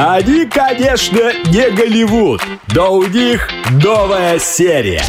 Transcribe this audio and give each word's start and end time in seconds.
Они, 0.00 0.46
конечно, 0.46 1.32
не 1.46 1.70
Голливуд, 1.70 2.40
но 2.72 2.94
у 2.94 3.02
них 3.02 3.48
новая 3.82 4.38
серия. 4.38 5.02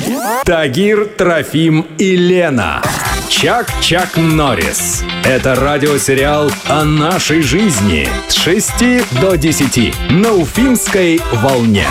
Тагир, 0.46 1.06
Трофим 1.06 1.82
и 2.00 2.16
Лена. 2.16 2.82
Чак-Чак 3.30 4.18
Норрис. 4.18 5.04
Это 5.24 5.54
радиосериал 5.54 6.50
о 6.68 6.86
нашей 6.86 7.44
жизни 7.44 8.10
с 8.30 8.34
6 8.34 9.22
до 9.22 9.36
10 9.36 9.94
на 10.10 10.34
Уфимской 10.34 11.22
волне. 11.34 11.86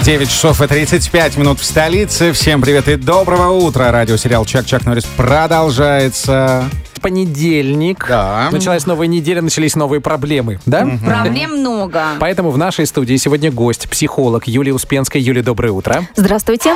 Девять 0.00 0.30
часов 0.30 0.62
и 0.62 0.66
35 0.66 1.36
минут 1.36 1.60
в 1.60 1.64
столице. 1.66 2.32
Всем 2.32 2.62
привет 2.62 2.88
и 2.88 2.96
доброго 2.96 3.50
утра. 3.50 3.92
Радиосериал 3.92 4.46
«Чак-Чак 4.46 4.86
Норрис» 4.86 5.04
продолжается. 5.04 6.70
Понедельник. 7.06 8.04
Да. 8.08 8.48
Началась 8.50 8.84
новая 8.84 9.06
неделя, 9.06 9.40
начались 9.40 9.76
новые 9.76 10.00
проблемы, 10.00 10.58
да? 10.66 10.84
Проблем 11.04 11.60
много. 11.60 12.02
Поэтому 12.18 12.50
в 12.50 12.58
нашей 12.58 12.84
студии 12.84 13.16
сегодня 13.16 13.52
гость, 13.52 13.88
психолог 13.88 14.48
Юлия 14.48 14.74
Успенская. 14.74 15.22
Юлия, 15.22 15.42
доброе 15.42 15.70
утро. 15.70 16.04
Здравствуйте. 16.16 16.74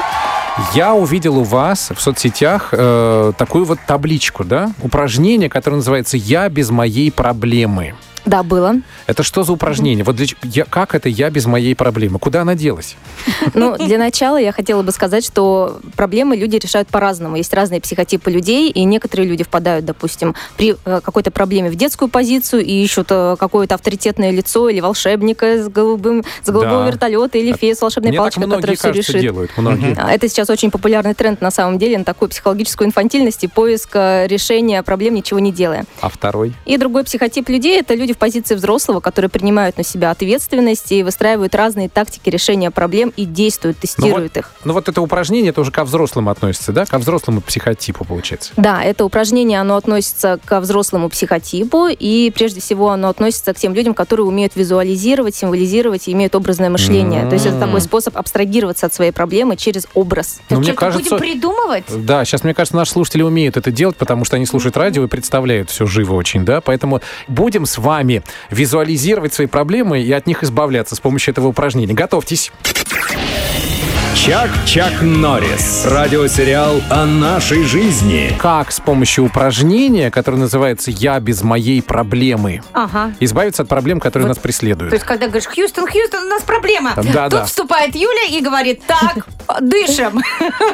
Я 0.72 0.94
увидел 0.94 1.38
у 1.38 1.42
вас 1.42 1.90
в 1.92 2.00
соцсетях 2.00 2.68
э, 2.70 3.32
такую 3.38 3.64
вот 3.64 3.80
табличку, 3.88 4.44
да? 4.44 4.72
Упражнение, 4.82 5.48
которое 5.48 5.76
называется 5.76 6.16
«Я 6.16 6.48
без 6.48 6.70
моей 6.70 7.10
проблемы». 7.10 7.94
Да, 8.26 8.42
было. 8.42 8.76
Это 9.06 9.22
что 9.22 9.42
за 9.42 9.52
упражнение? 9.52 10.04
Вот 10.04 10.16
для, 10.16 10.26
я, 10.42 10.64
как 10.64 10.94
это 10.94 11.08
«Я 11.08 11.30
без 11.30 11.46
моей 11.46 11.74
проблемы»? 11.74 12.18
Куда 12.18 12.42
она 12.42 12.54
делась? 12.54 12.96
Ну, 13.54 13.76
для 13.78 13.98
начала 13.98 14.36
я 14.36 14.52
хотела 14.52 14.82
бы 14.82 14.92
сказать, 14.92 15.24
что 15.24 15.80
проблемы 15.96 16.36
люди 16.36 16.56
решают 16.56 16.88
по-разному. 16.88 17.36
Есть 17.36 17.52
разные 17.54 17.80
психотипы 17.80 18.30
людей, 18.30 18.70
и 18.70 18.84
некоторые 18.84 19.28
люди 19.28 19.44
впадают, 19.44 19.84
допустим, 19.84 20.34
при 20.56 20.76
э, 20.84 21.00
какой-то 21.02 21.30
проблеме 21.30 21.70
в 21.70 21.74
детскую 21.76 22.08
позицию 22.08 22.64
и 22.64 22.82
ищут 22.82 23.06
э, 23.10 23.36
какое-то 23.38 23.74
авторитетное 23.74 24.30
лицо 24.30 24.68
или 24.68 24.80
волшебника 24.80 25.62
с, 25.62 25.68
голубым, 25.68 26.24
с 26.42 26.48
голубого 26.50 26.84
Да. 26.84 26.90
вертолета 26.90 27.38
или 27.38 27.52
фея 27.52 27.74
с 27.74 27.80
волшебной 27.80 28.10
Мне 28.10 28.18
палочкой, 28.18 28.44
которая 28.44 28.76
все 28.76 28.88
кажется, 28.88 29.12
решит. 29.12 29.22
делают. 29.22 29.50
Многие. 29.56 29.96
Это 30.12 30.28
сейчас 30.28 30.50
очень 30.50 30.70
популярный 30.70 31.14
тренд 31.14 31.40
на 31.40 31.50
самом 31.50 31.78
деле, 31.78 31.98
на 31.98 32.04
такую 32.04 32.28
психологическую 32.28 32.86
инфантильность 32.88 33.42
и 33.44 33.48
поиск 33.48 33.90
э, 33.94 34.26
решения 34.26 34.82
проблем, 34.82 35.14
ничего 35.14 35.40
не 35.40 35.52
делая. 35.52 35.84
А 36.00 36.08
второй? 36.08 36.52
И 36.66 36.76
другой 36.76 37.04
психотип 37.04 37.48
людей– 37.48 37.80
это 37.80 37.94
люди 37.94 38.09
в 38.12 38.18
позиции 38.18 38.54
взрослого, 38.54 39.00
которые 39.00 39.28
принимают 39.28 39.76
на 39.76 39.84
себя 39.84 40.10
ответственность 40.10 40.90
и 40.92 41.02
выстраивают 41.02 41.54
разные 41.54 41.88
тактики 41.88 42.28
решения 42.30 42.70
проблем 42.70 43.12
и 43.16 43.24
действуют, 43.24 43.78
тестируют 43.78 44.36
их. 44.36 44.50
Ну 44.64 44.72
вот 44.72 44.88
это 44.88 45.00
упражнение, 45.00 45.50
это 45.50 45.60
уже 45.60 45.70
ко 45.70 45.84
взрослым 45.84 46.28
относится, 46.28 46.72
да? 46.72 46.86
Ко 46.86 46.98
взрослому 46.98 47.40
психотипу, 47.40 48.04
получается. 48.04 48.52
Да, 48.56 48.82
это 48.82 49.04
упражнение, 49.04 49.60
оно 49.60 49.76
относится 49.76 50.38
к 50.44 50.60
взрослому 50.60 51.08
психотипу, 51.08 51.88
и 51.88 52.32
прежде 52.34 52.60
всего 52.60 52.90
оно 52.90 53.08
относится 53.08 53.52
к 53.54 53.56
тем 53.56 53.74
людям, 53.74 53.94
которые 53.94 54.26
умеют 54.26 54.56
визуализировать, 54.56 55.34
символизировать 55.34 56.08
и 56.08 56.12
имеют 56.12 56.34
образное 56.34 56.70
мышление. 56.70 57.26
То 57.26 57.34
есть 57.34 57.46
это 57.46 57.58
такой 57.58 57.80
способ 57.80 58.16
абстрагироваться 58.16 58.86
от 58.86 58.94
своей 58.94 59.12
проблемы 59.12 59.56
через 59.56 59.86
образ. 59.94 60.40
Так 60.48 60.58
мне 60.58 60.72
кажется... 60.72 61.16
будем 61.16 61.18
придумывать? 61.18 61.84
Да, 61.88 62.24
сейчас, 62.24 62.44
мне 62.44 62.54
кажется, 62.54 62.76
наши 62.76 62.92
слушатели 62.92 63.22
умеют 63.22 63.56
это 63.56 63.70
делать, 63.70 63.96
потому 63.96 64.24
что 64.24 64.36
они 64.36 64.46
слушают 64.46 64.76
радио 64.76 65.04
и 65.04 65.06
представляют 65.06 65.70
все 65.70 65.86
живо 65.86 66.14
очень, 66.14 66.44
да? 66.44 66.60
Поэтому 66.60 67.00
будем 67.28 67.66
с 67.66 67.78
вами 67.78 67.99
визуализировать 68.50 69.34
свои 69.34 69.46
проблемы 69.46 70.00
и 70.02 70.12
от 70.12 70.26
них 70.26 70.42
избавляться 70.42 70.94
с 70.96 71.00
помощью 71.00 71.32
этого 71.32 71.48
упражнения. 71.48 71.94
Готовьтесь. 71.94 72.50
Чак-Чак 74.14 75.00
Норрис. 75.00 75.84
Радиосериал 75.86 76.82
о 76.90 77.06
нашей 77.06 77.64
жизни. 77.64 78.36
Как 78.38 78.70
с 78.70 78.78
помощью 78.80 79.24
упражнения, 79.24 80.10
которое 80.10 80.36
называется 80.36 80.90
«Я 80.90 81.18
без 81.20 81.42
моей 81.42 81.80
проблемы», 81.80 82.60
Ага. 82.74 83.14
избавиться 83.20 83.62
от 83.62 83.68
проблем, 83.68 83.98
которые 83.98 84.26
Вот. 84.28 84.36
нас 84.36 84.42
преследуют. 84.42 84.90
То 84.90 84.96
есть, 84.96 85.06
когда 85.06 85.26
говоришь, 85.26 85.46
Хьюстон, 85.46 85.86
Хьюстон, 85.86 86.24
у 86.24 86.28
нас 86.28 86.42
проблема. 86.42 86.92
Да, 86.96 87.30
Тут 87.30 87.40
да. 87.40 87.44
вступает 87.46 87.94
Юля 87.94 88.24
и 88.30 88.42
говорит, 88.42 88.82
так, 88.86 89.26
дышим. 89.60 90.20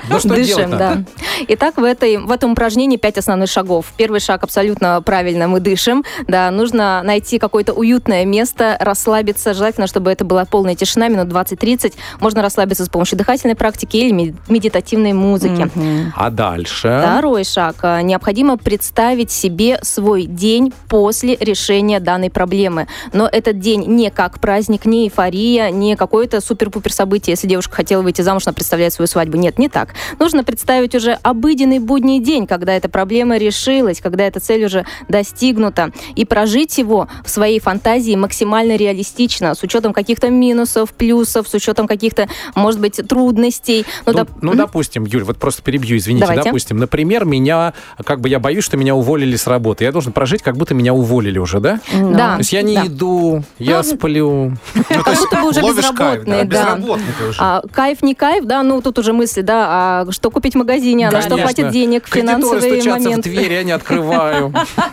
Ну 0.09 0.19
что 0.19 0.31
Дышим, 0.31 0.57
делать-то? 0.71 1.05
Итак, 1.49 1.77
в, 1.77 1.85
этой, 1.85 2.17
в 2.19 2.31
этом 2.31 2.53
упражнении 2.53 2.97
пять 2.97 3.19
основных 3.19 3.51
шагов. 3.51 3.87
Первый 3.97 4.21
шаг 4.21 4.43
абсолютно 4.45 5.01
правильно, 5.03 5.49
мы 5.49 5.61
дышим. 5.61 6.05
Да, 6.27 6.51
нужно 6.51 7.03
найти 7.05 7.39
какое-то 7.39 7.73
уютное 7.73 8.25
место, 8.25 8.77
расслабиться. 8.81 9.55
Желательно, 9.55 9.87
чтобы 9.87 10.11
это 10.11 10.25
была 10.25 10.45
полная 10.45 10.75
тишина, 10.75 11.09
минут 11.09 11.29
20-30. 11.29 11.95
Можно 12.21 12.43
расслабиться 12.43 12.85
с 12.85 12.89
помощью 12.89 13.19
дыхательной 13.19 13.55
практики 13.55 13.97
или 13.97 14.13
мед- 14.13 14.35
медитативной 14.49 15.13
музыки. 15.13 15.71
А 16.17 16.31
дальше? 16.31 17.01
Второй 17.03 17.45
шаг. 17.45 17.77
А, 17.83 18.03
Необходимо 18.03 18.57
представить 18.57 19.31
себе 19.31 19.79
свой 19.83 20.25
день 20.25 20.73
после 20.89 21.37
решения 21.37 22.01
данной 22.01 22.31
проблемы. 22.31 22.87
Но 23.13 23.29
этот 23.31 23.59
день 23.59 23.85
не 23.87 24.11
как 24.11 24.41
праздник, 24.41 24.85
не 24.87 25.05
эйфория, 25.07 25.71
не 25.71 25.97
какое-то 25.97 26.41
супер-пупер 26.41 26.93
событие. 26.93 27.33
Если 27.33 27.47
девушка 27.49 27.77
хотела 27.77 28.03
выйти 28.03 28.23
замуж, 28.23 28.43
она 28.47 28.55
представляет 28.55 28.93
свою 28.93 29.07
свадьбу. 29.07 29.37
Нет, 29.37 29.59
не 29.59 29.69
так. 29.69 29.95
Нужно 30.19 30.45
представить 30.45 30.95
уже 30.95 31.19
обыденный 31.27 31.81
будний 31.81 32.21
день, 32.21 32.47
когда 32.47 32.73
эта 32.75 32.89
проблема 32.89 33.37
решилась, 33.37 34.01
когда 34.01 34.25
эта 34.25 34.39
цель 34.39 34.65
уже 34.65 34.87
достигнута. 35.09 35.91
И 36.15 36.25
прожить 36.25 36.79
его 36.79 37.09
в 37.25 37.31
своей 37.31 37.59
фантазии 37.59 38.15
максимально 38.15 38.77
реалистично, 38.77 39.57
с 39.57 39.63
учетом 39.65 39.93
каких-то 39.93 40.31
минусов, 40.31 40.93
плюсов, 40.93 41.49
с 41.49 41.55
учетом 41.55 41.89
каких-то, 41.89 42.29
может 42.55 42.81
быть, 42.81 43.01
трудностей. 43.09 43.85
Ну, 44.07 44.13
доп- 44.13 44.29
ну, 44.41 44.55
допустим, 44.55 45.05
Юль, 45.05 45.25
вот 45.25 45.39
просто 45.39 45.63
перебью, 45.63 45.97
извините. 45.97 46.27
Давайте. 46.27 46.45
Допустим, 46.45 46.79
например, 46.79 47.25
меня, 47.25 47.73
как 48.05 48.21
бы 48.21 48.29
я 48.29 48.39
боюсь, 48.39 48.63
что 48.63 48.77
меня 48.77 48.95
уволили 48.95 49.35
с 49.35 49.49
работы. 49.49 49.83
Я 49.83 49.91
должен 49.91 50.13
прожить, 50.13 50.43
как 50.43 50.57
будто 50.57 50.75
меня 50.75 50.95
уволили 50.95 51.39
уже, 51.39 51.59
да? 51.59 51.81
Да. 51.93 52.35
То 52.35 52.39
есть 52.39 52.53
я 52.53 52.63
не 52.63 52.77
да. 52.77 52.87
иду, 52.87 53.43
я 53.59 53.79
Ну, 53.83 53.83
сплю. 53.83 54.53
Как 54.89 55.17
будто 55.19 55.37
бы 55.41 55.49
уже 55.49 55.61
кайф, 55.61 55.77
безработные, 55.77 56.45
да, 56.45 56.63
да. 56.65 56.77
безработный. 56.77 57.07
А, 57.39 57.63
кайф 57.73 58.03
не 58.03 58.15
кайф, 58.15 58.45
да, 58.45 58.63
ну 58.63 58.81
тут 58.81 58.99
уже 59.01 59.13
мысли, 59.13 59.41
да, 59.41 59.67
а 59.69 60.13
что 60.13 60.31
купить 60.31 60.55
в 60.55 60.59
магазине, 60.59 61.09
а 61.09 61.16
на 61.17 61.23
что 61.23 61.37
хватит 61.39 61.71
денег, 61.71 62.07
финансовые 62.07 62.61
стучатся 62.61 62.91
моменты. 63.09 63.31
в 63.31 63.33
дверь, 63.33 63.53
я 63.53 63.63
не 63.63 63.73
открываю. 63.73 64.53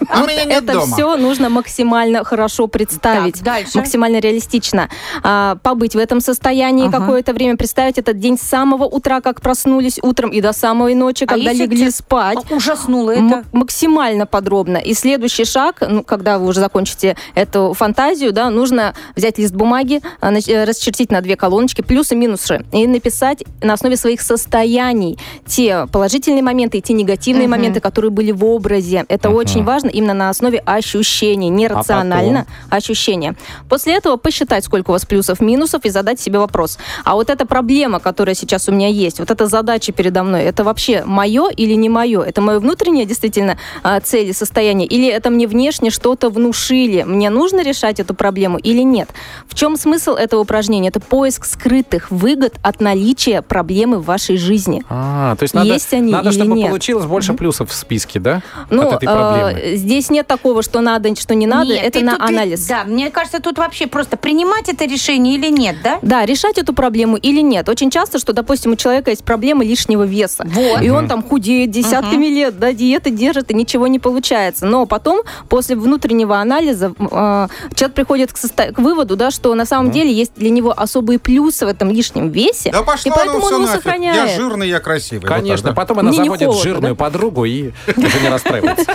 А 0.09 0.23
у 0.23 0.27
меня 0.27 0.45
нет 0.45 0.63
Это 0.63 0.81
все 0.81 1.15
нужно 1.17 1.49
максимально 1.49 2.23
хорошо 2.23 2.67
представить, 2.67 3.41
максимально 3.75 4.19
реалистично. 4.19 4.89
А, 5.23 5.57
побыть 5.63 5.95
в 5.95 5.97
этом 5.97 6.19
состоянии 6.21 6.89
какое-то 6.89 7.33
время, 7.33 7.57
представить 7.57 7.97
этот 7.97 8.19
день 8.19 8.37
с 8.37 8.41
самого 8.41 8.85
утра, 8.85 9.21
как 9.21 9.41
проснулись 9.41 9.99
утром, 10.01 10.31
и 10.31 10.41
до 10.41 10.53
самой 10.53 10.95
ночи, 10.95 11.23
А 11.23 11.27
когда 11.27 11.53
легли 11.53 11.89
спать. 11.91 12.37
Ах, 12.45 12.51
Ужаснуло 12.51 13.11
это. 13.11 13.43
максимально 13.51 14.25
подробно. 14.25 14.77
И 14.77 14.93
следующий 14.93 15.45
шаг, 15.45 15.77
ну, 15.87 16.03
когда 16.03 16.39
вы 16.39 16.47
уже 16.47 16.59
закончите 16.59 17.15
эту 17.35 17.73
фантазию, 17.73 18.31
да, 18.33 18.49
нужно 18.49 18.93
взять 19.15 19.37
лист 19.37 19.53
бумаги, 19.53 20.01
а, 20.19 20.31
э, 20.31 20.63
расчертить 20.63 21.11
на 21.11 21.21
две 21.21 21.35
колоночки 21.35 21.81
плюсы 21.81 22.13
и 22.13 22.17
минусы 22.17 22.65
и 22.71 22.87
написать 22.87 23.43
на 23.61 23.73
основе 23.73 23.97
своих 23.97 24.21
состояний 24.21 25.17
те 25.45 25.87
положительные 26.13 26.43
моменты 26.43 26.77
и 26.77 26.81
те 26.81 26.93
негативные 26.93 27.47
Мгм. 27.47 27.51
моменты, 27.51 27.79
которые 27.79 28.11
были 28.11 28.31
в 28.31 28.45
образе. 28.45 29.03
Это 29.07 29.29
Ага. 29.29 29.37
очень 29.37 29.63
важно 29.63 29.89
именно 29.89 30.13
на 30.13 30.29
основе 30.29 30.59
ощущений, 30.59 31.49
не 31.49 31.65
А 31.65 31.69
рационально, 31.69 32.45
а 32.69 32.75
ощущения. 32.75 33.35
После 33.67 33.95
этого 33.95 34.17
посчитать, 34.17 34.63
сколько 34.63 34.91
у 34.91 34.93
вас 34.93 35.05
плюсов, 35.05 35.41
минусов 35.41 35.85
и 35.85 35.89
задать 35.89 36.19
себе 36.19 36.37
вопрос. 36.37 36.77
А 37.03 37.15
вот 37.15 37.29
эта 37.31 37.45
проблема, 37.47 37.99
которая 37.99 38.35
сейчас 38.35 38.69
у 38.69 38.71
меня 38.71 38.87
есть, 38.89 39.19
вот 39.19 39.31
эта 39.31 39.47
задача 39.47 39.91
передо 39.91 40.23
мной, 40.23 40.43
это 40.43 40.63
вообще 40.63 41.03
мое 41.05 41.49
или 41.49 41.73
не 41.73 41.89
мое? 41.89 42.21
Это 42.21 42.41
мое 42.41 42.59
внутреннее 42.59 43.05
действительно 43.05 43.57
а, 43.83 43.99
цель 43.99 44.29
и 44.29 44.33
состояние? 44.33 44.87
Или 44.87 45.07
это 45.07 45.31
мне 45.31 45.47
внешне 45.47 45.89
что-то 45.89 46.29
внушили? 46.29 47.03
Мне 47.03 47.31
нужно 47.31 47.63
решать 47.63 47.99
эту 47.99 48.13
проблему 48.13 48.57
или 48.59 48.83
нет? 48.83 49.09
В 49.47 49.55
чем 49.55 49.77
смысл 49.77 50.11
этого 50.11 50.41
упражнения? 50.41 50.89
Это 50.89 50.99
поиск 50.99 51.45
скрытых 51.45 52.11
выгод 52.11 52.53
от 52.61 52.81
наличия 52.81 53.41
проблемы 53.41 53.97
в 53.97 54.05
вашей 54.05 54.37
жизни. 54.37 54.83
А, 54.89 55.35
то 55.35 55.43
есть 55.43 55.55
надо, 55.55 55.73
Есть 55.73 55.89
они 56.03 56.11
надо 56.11 56.29
или 56.29 56.35
чтобы 56.37 56.55
нет? 56.55 56.67
получилось 56.69 57.05
больше 57.05 57.33
плюсов 57.33 57.69
в 57.69 57.73
списке, 57.73 58.19
да? 58.19 58.41
Ну, 58.69 58.83
от 58.87 58.93
этой 59.03 59.05
проблемы. 59.05 59.51
э, 59.59 59.75
здесь 59.75 60.09
нет 60.09 60.27
такого, 60.27 60.61
что 60.63 60.81
надо, 60.81 61.15
что 61.15 61.35
не 61.35 61.47
надо. 61.47 61.71
Нет, 61.71 61.83
это 61.83 62.01
на 62.01 62.13
тут- 62.17 62.29
анализ. 62.29 62.65
Да, 62.67 62.83
мне 62.85 63.09
кажется, 63.09 63.39
тут 63.41 63.57
вообще 63.57 63.87
просто 63.87 64.17
принимать 64.17 64.69
это 64.69 64.85
решение 64.85 65.35
или 65.35 65.49
нет, 65.49 65.77
да? 65.83 65.99
Да, 66.01 66.25
решать 66.25 66.57
эту 66.57 66.73
проблему 66.73 67.17
или 67.17 67.41
нет. 67.41 67.67
Очень 67.69 67.89
часто, 67.89 68.19
что, 68.19 68.33
допустим, 68.33 68.71
у 68.73 68.75
человека 68.75 69.09
есть 69.11 69.23
проблемы 69.23 69.65
лишнего 69.65 70.03
веса. 70.03 70.45
Вот. 70.47 70.81
И 70.81 70.89
он 70.89 71.07
там 71.07 71.23
худеет 71.23 71.71
десятками 71.71 72.25
лет, 72.27 72.59
да, 72.59 72.73
диеты 72.73 73.09
держит, 73.11 73.51
и 73.51 73.53
ничего 73.53 73.87
не 73.87 73.99
получается. 73.99 74.65
Но 74.65 74.85
потом, 74.85 75.21
после 75.49 75.75
внутреннего 75.75 76.37
анализа, 76.39 76.93
э, 76.99 77.47
человек 77.75 77.95
приходит 77.95 78.31
к, 78.33 78.37
состо- 78.37 78.71
к 78.71 78.79
выводу, 78.79 79.15
да, 79.15 79.31
что 79.31 79.53
на 79.55 79.65
самом 79.65 79.91
деле 79.91 80.11
есть 80.11 80.33
для 80.35 80.49
него 80.49 80.73
особые 80.75 81.19
плюсы 81.19 81.65
в 81.65 81.69
этом 81.69 81.89
лишнем 81.91 82.29
весе. 82.29 82.71
Да 82.71 82.81
пошла 82.83 83.11
и 83.11 83.15
поэтому 83.15 83.45
он 83.45 83.53
его 83.53 83.61
нафиг. 83.63 83.75
сохраняет. 83.83 84.29
Я 84.29 84.35
жирный, 84.35 84.69
я 84.69 84.79
красивый. 84.79 85.21
Вот 85.21 85.29
Конечно, 85.29 85.67
так, 85.69 85.75
да? 85.75 85.81
потом 85.81 85.92
она 85.99 86.09
Мне 86.09 86.19
не 86.19 86.23
заводит 86.25 86.47
холодно, 86.47 86.63
жирную 86.63 86.95
подругу 86.95 87.45
и 87.45 87.71
уже 87.95 88.19
не 88.21 88.29
расстраивается. 88.29 88.85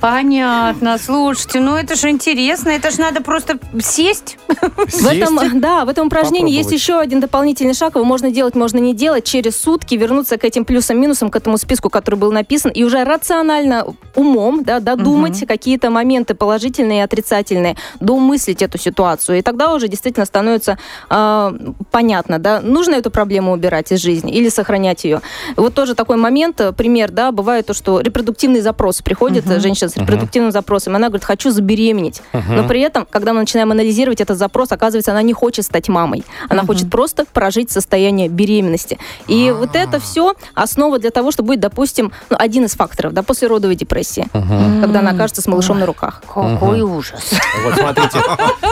Понятно. 0.00 0.98
Слушайте, 0.98 1.60
ну 1.60 1.76
это 1.76 1.94
же 1.96 2.10
интересно. 2.10 2.70
Это 2.70 2.90
же 2.90 3.00
надо 3.00 3.22
просто 3.22 3.58
сесть. 3.80 4.38
В 4.48 5.06
этом, 5.06 5.60
да, 5.60 5.84
в 5.84 5.88
этом 5.88 6.06
упражнении 6.06 6.54
есть 6.54 6.72
еще 6.72 6.98
один 6.98 7.20
дополнительный 7.20 7.74
шаг. 7.74 7.94
Его 7.94 8.04
можно 8.04 8.30
делать, 8.30 8.54
можно 8.54 8.78
не 8.78 8.94
делать. 8.94 9.24
Через 9.24 9.60
сутки 9.60 9.94
вернуться 9.94 10.36
к 10.38 10.44
этим 10.44 10.64
плюсам-минусам, 10.64 11.30
к 11.30 11.36
этому 11.36 11.58
списку, 11.58 11.90
который 11.90 12.16
был 12.16 12.32
написан, 12.32 12.70
и 12.70 12.84
уже 12.84 13.04
рационально, 13.04 13.86
умом, 14.14 14.64
да, 14.64 14.80
додумать 14.80 15.46
какие-то 15.46 15.90
моменты 15.90 16.34
положительные 16.34 17.00
и 17.00 17.02
отрицательные, 17.02 17.76
доумыслить 18.00 18.62
эту 18.62 18.78
ситуацию. 18.78 19.38
И 19.38 19.42
тогда 19.42 19.74
уже 19.74 19.88
действительно 19.88 20.26
становится 20.26 20.78
э, 21.10 21.52
понятно, 21.90 22.38
да, 22.38 22.60
нужно 22.60 22.94
эту 22.94 23.10
проблему 23.10 23.52
убирать 23.52 23.92
из 23.92 24.00
жизни 24.00 24.32
или 24.32 24.48
сохранять 24.48 25.04
ее. 25.04 25.20
Вот 25.56 25.74
тоже 25.82 25.96
такой 25.96 26.16
момент, 26.16 26.60
э, 26.60 26.72
пример, 26.72 27.10
да, 27.10 27.32
бывает 27.32 27.66
то, 27.66 27.74
что 27.74 27.98
репродуктивный 27.98 28.60
запрос 28.60 29.02
приходит, 29.02 29.50
э, 29.50 29.58
женщина 29.58 29.90
с 29.90 29.96
репродуктивным 29.96 30.52
запросом, 30.52 30.92
и 30.92 30.96
она 30.96 31.08
говорит, 31.08 31.24
хочу 31.24 31.50
забеременеть. 31.50 32.22
Но 32.32 32.68
при 32.68 32.80
этом, 32.80 33.04
когда 33.10 33.32
мы 33.32 33.40
начинаем 33.40 33.72
анализировать 33.72 34.20
этот 34.20 34.38
запрос, 34.38 34.70
оказывается, 34.70 35.10
она 35.10 35.22
не 35.22 35.32
хочет 35.32 35.64
стать 35.64 35.88
мамой. 35.88 36.22
Она 36.48 36.64
хочет 36.64 36.88
просто 36.88 37.24
прожить 37.24 37.72
состояние 37.72 38.28
беременности. 38.28 38.98
И 39.26 39.50
вот 39.50 39.74
это 39.74 39.98
все 39.98 40.34
основа 40.54 41.00
для 41.00 41.10
того, 41.10 41.32
чтобы 41.32 41.48
будет, 41.48 41.60
допустим, 41.60 42.12
ну, 42.30 42.36
один 42.38 42.64
из 42.66 42.76
факторов, 42.76 43.12
да, 43.12 43.24
послеродовой 43.24 43.74
депрессии, 43.74 44.28
когда 44.32 45.00
она 45.00 45.10
окажется 45.10 45.42
с 45.42 45.48
малышом 45.48 45.80
на 45.80 45.86
руках. 45.86 46.22
Какой 46.32 46.82
ужас. 46.82 47.32
Вот 47.64 47.74
смотрите, 47.74 48.18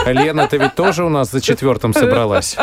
Лена, 0.05 0.47
ты 0.47 0.57
ведь 0.57 0.75
тоже 0.75 1.03
у 1.03 1.09
нас 1.09 1.29
за 1.31 1.41
четвертым 1.41 1.93
собралась. 1.93 2.55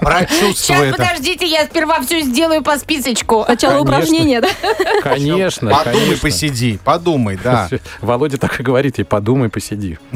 Прочувствуй 0.00 0.54
Сейчас, 0.54 0.82
это. 0.82 0.96
подождите, 0.96 1.46
я 1.46 1.66
сперва 1.66 2.00
все 2.00 2.22
сделаю 2.22 2.62
по 2.62 2.78
списочку. 3.08 3.44
Сначала 3.44 3.72
Конечно. 3.74 3.96
упражнение, 3.96 4.40
да? 4.40 4.48
Конечно, 5.02 5.70
Подумай, 5.70 6.00
конечно. 6.00 6.22
посиди, 6.22 6.78
подумай, 6.84 7.38
да. 7.42 7.68
Володя 8.00 8.38
так 8.38 8.60
и 8.60 8.62
говорит 8.62 8.98
ей, 8.98 9.04
подумай, 9.04 9.48
посиди. 9.48 9.98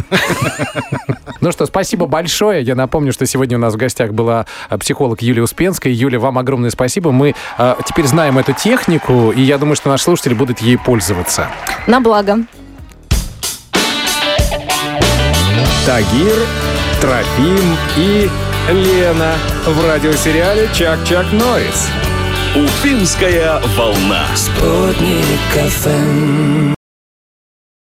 Ну 1.40 1.50
что, 1.50 1.66
спасибо 1.66 2.06
большое. 2.06 2.62
Я 2.62 2.76
напомню, 2.76 3.12
что 3.12 3.26
сегодня 3.26 3.56
у 3.56 3.60
нас 3.60 3.74
в 3.74 3.76
гостях 3.76 4.12
была 4.12 4.46
э, 4.70 4.78
психолог 4.78 5.22
Юлия 5.22 5.42
Успенская. 5.42 5.92
Юля, 5.92 6.20
вам 6.20 6.38
огромное 6.38 6.70
спасибо. 6.70 7.10
Мы 7.10 7.34
э, 7.58 7.74
теперь 7.84 8.06
знаем 8.06 8.38
эту 8.38 8.52
технику, 8.52 9.32
и 9.32 9.40
я 9.42 9.58
думаю, 9.58 9.74
что 9.74 9.88
наши 9.88 10.04
слушатели 10.04 10.34
будут 10.34 10.60
ей 10.60 10.78
пользоваться. 10.78 11.48
На 11.88 12.00
благо. 12.00 12.38
Тагир, 15.84 16.46
Трофим 17.00 17.76
и 17.96 18.30
Лена 18.70 19.34
в 19.66 19.84
радиосериале 19.84 20.68
«Чак-Чак 20.72 21.32
Норрис». 21.32 21.90
Уфимская 22.54 23.60
волна. 23.76 24.26